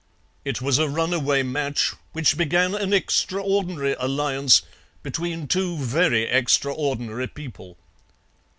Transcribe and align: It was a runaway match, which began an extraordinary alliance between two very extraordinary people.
It 0.43 0.63
was 0.63 0.79
a 0.79 0.89
runaway 0.89 1.43
match, 1.43 1.93
which 2.11 2.35
began 2.35 2.73
an 2.73 2.91
extraordinary 2.91 3.95
alliance 3.99 4.63
between 5.03 5.47
two 5.47 5.77
very 5.77 6.23
extraordinary 6.23 7.27
people. 7.27 7.77